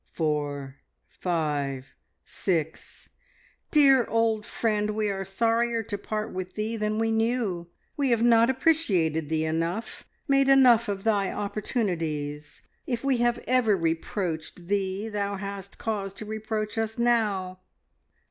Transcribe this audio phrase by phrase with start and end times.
[0.13, 0.77] Four,
[1.07, 1.93] five,
[2.25, 3.09] six
[3.69, 7.67] Dear old friend, we are sorrier to part with thee than we knew!
[7.97, 12.63] We have not appreciated thee enough, made enough of thy opportunities.
[12.87, 17.59] If we have ever reproached thee, thou hast cause to reproach us now.